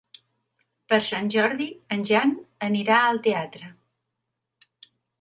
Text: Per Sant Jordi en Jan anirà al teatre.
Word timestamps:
Per 0.93 0.99
Sant 1.07 1.29
Jordi 1.35 1.69
en 1.97 2.07
Jan 2.13 2.35
anirà 2.71 3.01
al 3.13 3.23
teatre. 3.31 3.73